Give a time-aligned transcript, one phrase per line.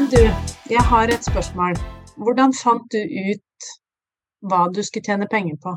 [0.00, 0.20] Men du,
[0.72, 1.74] jeg har et spørsmål.
[2.24, 3.00] Hvordan fant du
[3.30, 3.66] ut
[4.48, 5.74] hva du skulle tjene penger på?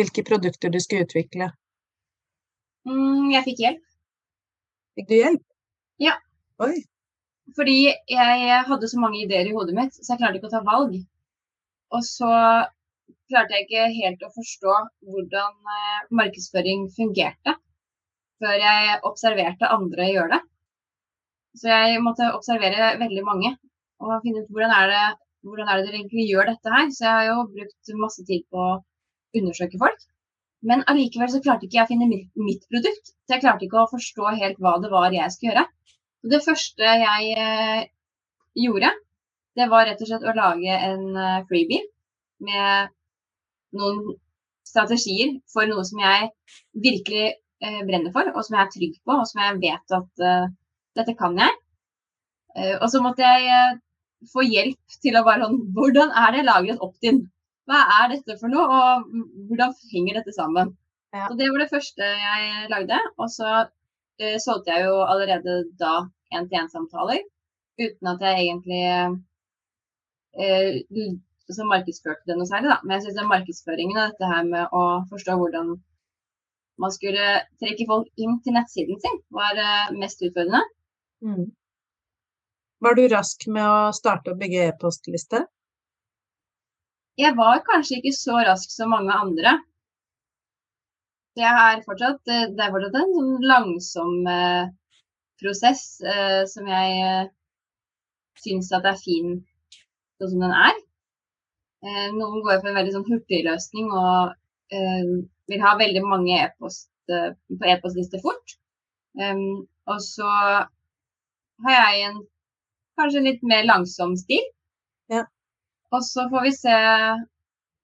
[0.00, 1.50] Hvilke produkter du skulle utvikle?
[2.88, 3.84] Mm, jeg fikk hjelp.
[4.96, 5.44] Fikk du hjelp?
[6.06, 6.14] Ja.
[6.64, 6.72] Oi.
[7.60, 7.76] Fordi
[8.14, 10.96] jeg hadde så mange ideer i hodet mitt, så jeg klarte ikke å ta valg.
[11.92, 12.32] Og så
[13.28, 14.80] klarte jeg ikke helt å forstå
[15.12, 17.58] hvordan eh, markedsføring fungerte
[18.40, 20.44] før jeg observerte andre gjøre det.
[21.56, 23.54] Så jeg måtte observere veldig mange
[24.04, 25.04] og finne ut hvordan er det,
[25.46, 26.90] hvordan er det dere egentlig gjør dette her.
[26.92, 28.76] Så jeg har jo brukt masse tid på å
[29.40, 30.04] undersøke folk.
[30.66, 33.12] Men allikevel så klarte ikke jeg å finne mitt, produkt.
[33.24, 35.66] Så jeg klarte ikke å forstå helt hva det var jeg skulle gjøre.
[36.20, 37.82] Så det første jeg eh,
[38.66, 38.92] gjorde,
[39.56, 41.84] det var rett og slett å lage en eh, freebie
[42.46, 42.92] med
[43.76, 44.16] noen
[44.66, 46.30] strategier for noe som jeg
[46.84, 50.24] virkelig eh, brenner for, og som jeg er trygg på, og som jeg vet at
[50.24, 50.48] uh,
[50.98, 51.52] dette kan jeg.
[52.56, 53.78] Uh, og så måtte jeg uh,
[54.32, 57.22] få hjelp til å bare sånn Hvordan er det jeg lager en opt-in?
[57.66, 59.06] Hva er dette for noe, og
[59.48, 60.74] hvordan henger dette sammen?
[61.14, 61.26] Ja.
[61.28, 62.98] Så Det var det første jeg lagde.
[63.18, 63.48] Og så
[64.40, 65.94] solgte jeg jo allerede da
[66.32, 67.24] én-til-én-samtaler,
[67.82, 68.84] uten at jeg egentlig
[71.54, 72.78] som markedsførte det noe særlig, da.
[72.84, 75.74] Men jeg syns markedsføringen og dette her med å forstå hvordan
[76.82, 77.26] man skulle
[77.62, 80.62] trekke folk inn til nettsiden sin, var uh, mest utfordrende.
[81.24, 81.46] Mm.
[82.84, 85.46] Var du rask med å starte å bygge e-postliste?
[87.16, 89.54] Jeg var kanskje ikke så rask som mange andre.
[91.36, 94.68] Jeg er fortsatt, eh, det er fortsatt en sånn langsom eh,
[95.40, 97.30] prosess eh, som jeg eh,
[98.40, 99.38] syns at er fin
[100.20, 100.76] sånn som den er.
[101.86, 104.32] Eh, noen går for en veldig sånn hurtigløsning og
[104.72, 105.10] eh,
[105.50, 108.56] vil ha veldig mange e-post eh, på e-postliste fort.
[109.16, 110.28] Um, og så
[111.64, 112.20] har jeg en
[113.00, 114.44] kanskje litt mer langsom stil.
[115.12, 115.24] Ja.
[115.94, 116.76] Og så får vi se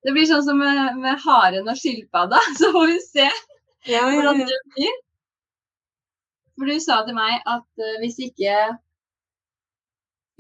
[0.03, 2.41] Det blir sånn som med, med haren og skilpadda.
[2.59, 3.27] Så får vi se
[3.87, 4.97] ja, ja, hvordan det blir.
[6.59, 8.57] For du sa til meg at uh, hvis ikke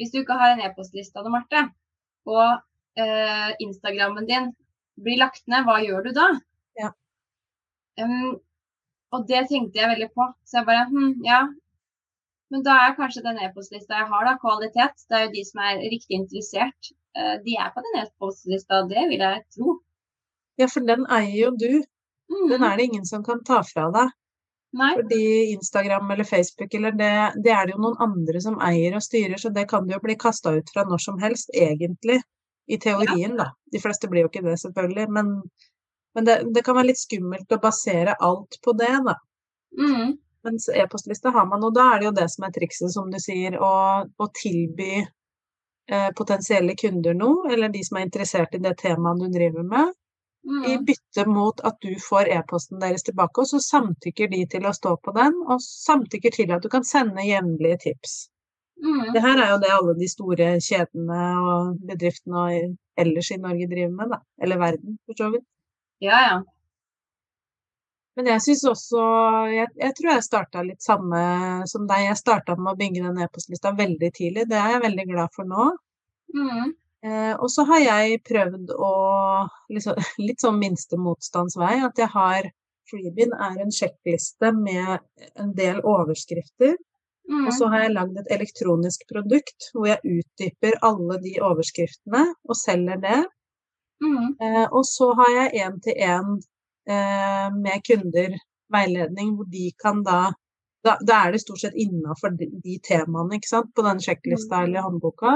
[0.00, 1.60] Hvis du ikke har en e-postliste, Anne Marte,
[2.26, 2.62] og
[2.98, 4.48] eh, Instagrammen din
[4.98, 6.28] blir lagt ned, hva gjør du da?
[6.80, 6.88] Ja.
[8.00, 8.40] Um,
[9.12, 10.26] og det tenkte jeg veldig på.
[10.48, 11.42] Så jeg bare hm, ja.
[12.52, 15.06] Men da er kanskje den e-postlista jeg har, da, kvalitet.
[15.08, 16.92] Det er jo de som er riktig interessert.
[17.16, 19.78] Uh, de er på den e-postlista, det vil jeg tro.
[20.60, 21.80] Ja, for den eier jo du.
[22.32, 22.48] Mm.
[22.50, 24.12] Den er det ingen som kan ta fra deg.
[24.72, 24.92] Nei.
[24.96, 27.12] Fordi Instagram eller Facebook eller det,
[27.44, 30.00] det er det jo noen andre som eier og styrer, så det kan du jo
[30.00, 32.22] bli kasta ut fra når som helst, egentlig.
[32.72, 33.50] I teorien, da.
[33.72, 35.08] De fleste blir jo ikke det, selvfølgelig.
[35.12, 35.32] Men,
[36.16, 39.16] men det, det, kan være litt skummelt å basere alt på det, da.
[39.76, 40.14] Mm.
[40.44, 43.18] Mens e-postliste har man, og da er det jo det som er trikset, som du
[43.22, 48.74] sier, å, å tilby eh, potensielle kunder noe, eller de som er interessert i det
[48.82, 49.92] temaet du driver med,
[50.48, 50.64] mm.
[50.72, 54.74] i bytte mot at du får e-posten deres tilbake, og så samtykker de til å
[54.74, 58.18] stå på den, og samtykker til at du kan sende jevnlige tips.
[58.82, 59.12] Mm.
[59.14, 62.46] Det her er jo det alle de store kjedene og bedriftene
[62.98, 64.18] ellers i Norge driver med, da.
[64.42, 65.46] Eller verden, for så vidt.
[66.02, 66.38] Ja, ja.
[68.16, 69.02] Men jeg syns også
[69.48, 71.22] jeg, jeg, tror jeg starta litt samme
[71.70, 72.06] som deg.
[72.10, 74.46] Jeg starta med å bygge den e-postlista veldig tidlig.
[74.50, 75.68] Det er jeg veldig glad for nå.
[76.36, 76.74] Mm.
[77.08, 78.92] Eh, og så har jeg prøvd å
[79.72, 81.78] liksom, Litt sånn minste motstandsvei.
[81.88, 82.52] At jeg har
[82.90, 84.98] Freebin er en sjekkliste med
[85.40, 86.74] en del overskrifter
[87.30, 87.46] Mm.
[87.46, 92.58] Og så har jeg lagd et elektronisk produkt hvor jeg utdyper alle de overskriftene og
[92.58, 93.20] selger det.
[94.02, 94.32] Mm.
[94.42, 96.40] Eh, og så har jeg én-til-én
[96.86, 98.32] med kunder
[98.74, 100.32] veiledning hvor de kan da
[100.82, 104.58] da, da er det stort sett innafor de, de, temaene ikke sant, på den sjekklista
[104.58, 104.64] mm.
[104.66, 105.34] eller håndboka.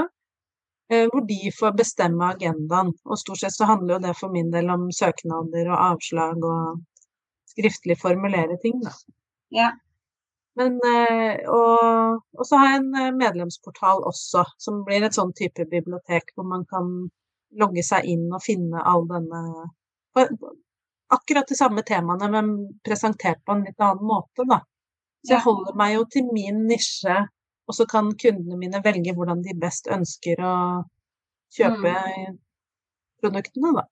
[0.91, 2.93] Eh, hvor de får bestemme agendaen.
[3.05, 6.79] Og stort sett så handler jo det for min del om søknader og avslag og
[7.51, 8.93] skriftlig formulere ting, da.
[9.55, 9.71] Ja.
[10.57, 15.35] Men, eh, og, og, så har jeg en eh, medlemsportal også, som blir et sånn
[15.37, 16.87] type bibliotek hvor man kan
[17.57, 19.43] logge seg inn og finne all denne
[21.13, 24.59] Akkurat de samme temaene, men presentert på en litt annen måte, da.
[25.23, 27.15] Så jeg holder meg jo til min nisje,
[27.67, 30.55] og så kan kundene mine velge hvordan de best ønsker å
[31.55, 32.35] kjøpe mm.
[33.23, 33.85] produktene, da.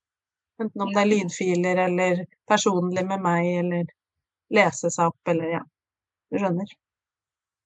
[0.64, 3.90] Enten om det er lydfiler eller personlig med meg, eller
[4.56, 5.64] lese seg opp, eller ja.
[6.32, 6.70] Du skjønner?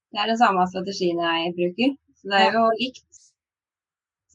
[0.09, 1.93] Det er den samme strategien jeg bruker.
[2.19, 3.05] Så det er jo likt.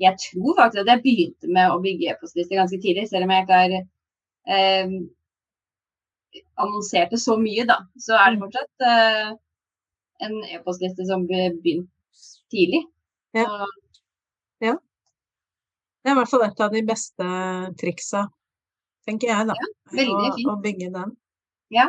[0.03, 3.45] Jeg tror faktisk at jeg begynte med å bygge e-postlister ganske tidlig, selv om jeg
[3.45, 3.75] ikke har
[4.49, 4.95] eh,
[6.61, 7.81] annonserte så mye, da.
[8.01, 8.45] Så er det mm.
[8.47, 9.33] fortsatt eh,
[10.27, 11.91] en e-postliste som ble begynt
[12.53, 12.85] tidlig.
[13.35, 13.49] Ja.
[13.49, 13.71] Så,
[16.05, 17.27] Det er i hvert fall et av de beste
[17.81, 18.27] triksa,
[19.09, 19.55] tenker jeg, da.
[19.57, 21.15] Ja, å, å bygge den.
[21.73, 21.87] Ja.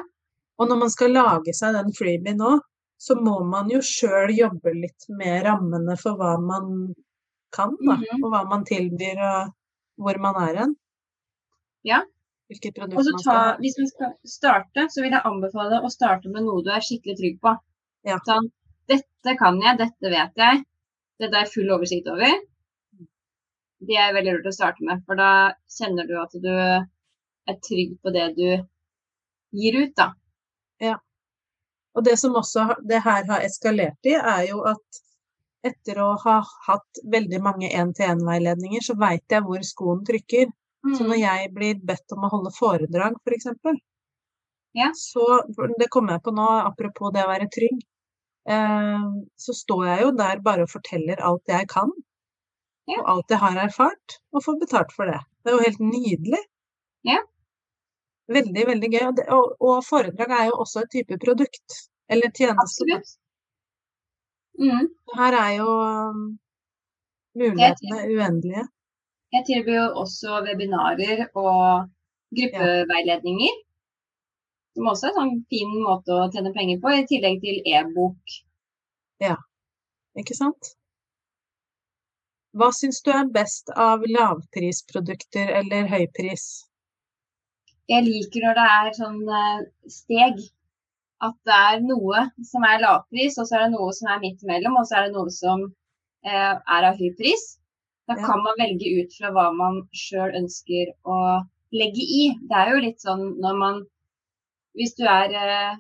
[0.56, 2.54] Og når man skal lage seg den freebie nå,
[2.96, 6.94] så må man jo sjøl jobbe litt med rammene for hva man
[7.56, 7.98] kan, da.
[8.00, 8.24] Mhm.
[8.24, 9.52] Og hva man tilbyr, og
[10.02, 10.76] hvor man er hen.
[11.86, 12.02] Ja.
[12.52, 13.54] Hvilke produkt man skal ha.
[13.62, 17.16] hvis man skal starte, så vil jeg anbefale å starte med noe du er skikkelig
[17.22, 17.56] trygg på.
[18.06, 18.20] Ja.
[18.28, 18.52] Sånn,
[18.92, 20.62] dette kan jeg, dette vet jeg,
[21.24, 22.36] dette er full oversikt over.
[23.86, 25.32] Det er veldig lurt å starte med, for da
[25.78, 28.48] kjenner du at du er trygg på det du
[29.56, 30.12] gir ut, da.
[31.96, 35.02] Og det som også det her har eskalert i, er jo at
[35.66, 36.36] etter å ha
[36.68, 40.52] hatt veldig mange én-til-én-veiledninger, så veit jeg hvor skoen trykker.
[40.86, 41.10] Så Mm.
[41.10, 43.48] når jeg blir bedt om å holde foredrag, f.eks.,
[44.76, 44.92] Ja.
[44.94, 45.42] så
[45.80, 47.80] Det kommer jeg på nå, apropos det å være trygg.
[48.48, 49.06] Eh,
[49.38, 51.90] så står jeg jo der bare og forteller alt jeg kan,
[52.88, 53.00] Ja.
[53.00, 55.20] og alt jeg har erfart, og får betalt for det.
[55.44, 56.44] Det er jo helt nydelig.
[57.04, 57.18] Ja.
[58.30, 59.08] Veldig, veldig gøy.
[59.08, 62.86] Og, det, og, og foredrag er jo også et type produkt, eller tjeneste.
[64.60, 64.88] Mm.
[65.18, 66.40] Her er jo um,
[67.36, 68.68] mulighetene uendelige.
[69.34, 71.90] Jeg tilbyr også webinarer og
[72.38, 73.58] gruppeveiledninger.
[74.76, 78.40] Som også er en sånn fin måte å tjene penger på, i tillegg til e-bok.
[79.24, 79.38] Ja,
[80.20, 80.76] Ikke sant?
[82.56, 86.46] Hva syns du er best av lavprisprodukter eller høypris?
[87.92, 90.40] Jeg liker når det er sånn eh, steg.
[91.26, 94.44] At det er noe som er lavpris, og så er det noe som er midt
[94.44, 97.46] imellom, og så er det noe som eh, er av høy pris.
[98.08, 101.18] Da kan man velge ut fra hva man sjøl ønsker å
[101.74, 102.24] legge i.
[102.50, 103.84] Det er jo litt sånn når man
[104.76, 105.76] Hvis du er eh,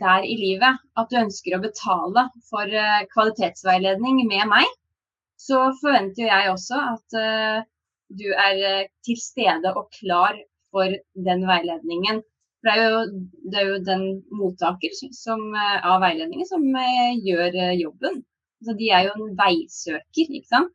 [0.00, 4.72] der i livet at du ønsker å betale for eh, kvalitetsveiledning med meg,
[5.38, 7.60] så forventer jeg også at eh,
[8.10, 10.34] du er til stede og klar
[10.74, 10.96] for
[11.28, 12.18] den veiledningen.
[12.58, 13.20] For det er jo,
[13.52, 14.04] det er jo den
[14.34, 16.66] mottaker som, av veiledningen som
[17.22, 18.18] gjør jobben.
[18.66, 20.74] Så de er jo en veisøker, ikke sant.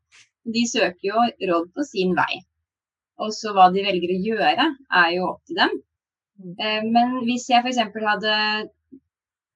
[0.54, 2.44] De søker jo råd på sin vei.
[3.24, 4.66] Og så hva de velger å gjøre,
[5.02, 5.76] er jo opp til dem.
[6.60, 7.80] Eh, Men hvis jeg f.eks.
[8.10, 8.34] hadde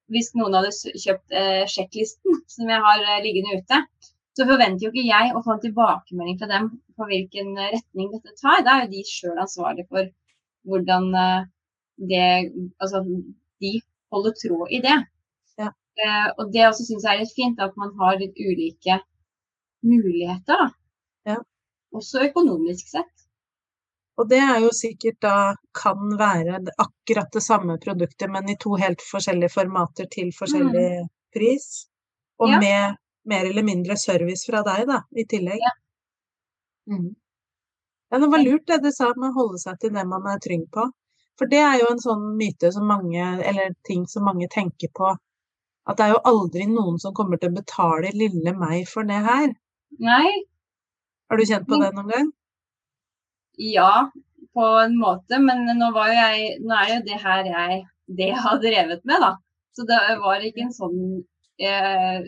[0.10, 3.82] Hvis noen hadde kjøpt eh, sjekklisten som jeg har eh, liggende ute,
[4.38, 8.34] så forventer jo ikke jeg å få en tilbakemelding fra dem på hvilken retning dette
[8.40, 8.64] tar.
[8.66, 10.10] Da er jo de sjøl ansvarlig for
[10.70, 11.12] hvordan
[12.10, 12.26] det
[12.80, 13.04] Altså
[13.62, 13.74] de
[14.14, 14.98] holder tråd i det.
[15.60, 15.70] Ja.
[16.40, 19.02] Og det også syns jeg er litt fint, at man har litt ulike
[19.84, 20.79] muligheter, da.
[21.96, 23.16] Også økonomisk sett.
[24.20, 25.36] Og det er jo sikkert da
[25.74, 31.88] kan være akkurat det samme produktet, men i to helt forskjellige formater til forskjellig pris.
[32.40, 32.52] Og Mm.
[32.54, 32.60] Ja.
[32.60, 35.60] med mer eller mindre service fra deg, da, i tillegg.
[35.60, 35.72] Ja.
[36.90, 37.16] Mm.
[38.12, 40.40] Ja, det var lurt det du sa med å holde seg til det man er
[40.40, 40.90] trygg på.
[41.38, 45.12] For det er jo en sånn myte som mange, eller ting som mange tenker på,
[45.88, 49.22] at det er jo aldri noen som kommer til å betale lille meg for det
[49.24, 49.54] her.
[50.00, 50.28] Nei,
[51.30, 52.30] Har du kjent på det noen gang?
[53.60, 54.12] ja,
[54.54, 55.40] på en måte.
[55.40, 57.84] Men nå jeg Nå er det jo det her jeg
[58.20, 59.36] Det jeg har drevet med, da.
[59.76, 61.00] Så det var ikke en sånn
[61.62, 62.26] eh,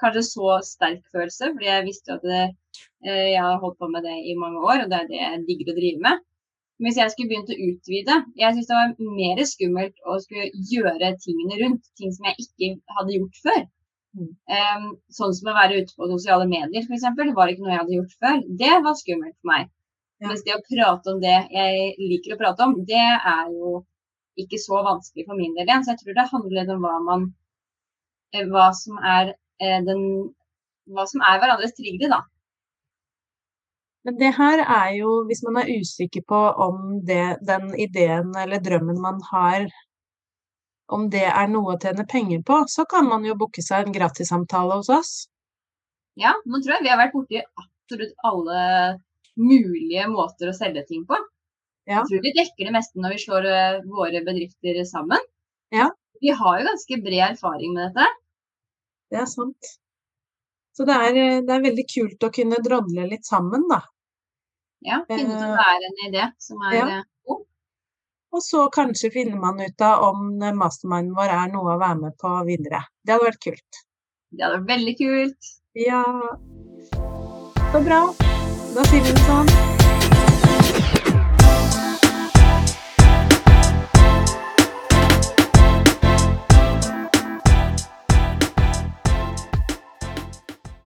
[0.00, 2.44] Kanskje så sterk følelse, fordi jeg visste at det,
[3.06, 5.42] eh, jeg har holdt på med det i mange år, og det er det jeg
[5.46, 6.24] digger å drive med.
[6.80, 10.48] Men hvis jeg skulle begynt å utvide Jeg syntes det var mer skummelt å skulle
[10.72, 11.84] gjøre tingene rundt.
[12.00, 13.62] Ting som jeg ikke hadde gjort før.
[14.12, 17.06] Em, sånn som å være ute på sosiale medier, f.eks.
[17.36, 18.42] var ikke noe jeg hadde gjort før.
[18.62, 19.70] Det var skummelt for meg.
[20.20, 20.28] Ja.
[20.30, 23.78] Mens det å prate om det jeg liker å prate om, det er jo
[24.42, 25.84] ikke så vanskelig for min del igjen.
[25.84, 27.24] Så jeg tror det handler litt om hva man
[28.34, 30.04] eh, Hva som er eh, den
[30.92, 32.22] Hva som er hverandres triggere, da.
[34.02, 38.58] Men det her er jo, hvis man er usikker på om det, den ideen eller
[38.58, 39.68] drømmen man har,
[40.94, 43.94] om det er noe å tjene penger på, så kan man jo booke seg en
[43.94, 45.12] gratissamtale hos oss.
[46.20, 48.62] Ja, nå tror jeg vi har vært borti absolutt alle
[49.40, 51.16] mulige måter å selge ting på.
[51.88, 52.02] Ja.
[52.02, 55.22] Jeg tror vi dekker det meste når vi slår eh, våre bedrifter sammen.
[55.74, 55.88] Ja.
[56.22, 58.10] Vi har jo ganske bred erfaring med dette.
[59.10, 59.72] Det er sant.
[60.76, 63.82] Så det er, eh, det er veldig kult å kunne drodle litt sammen, da.
[64.82, 67.00] Ja, Finne ut om Eh, det er en idé som er ja.
[67.28, 67.42] god.
[68.32, 72.16] Og så kanskje finner man ut av om masterminden vår er noe å være med
[72.20, 72.80] på videre.
[73.04, 73.82] Det hadde vært kult.
[74.32, 75.52] Det hadde vært veldig kult.
[75.76, 76.02] Ja.
[77.72, 78.02] Så bra.
[78.72, 79.80] Da sier vi det sånn.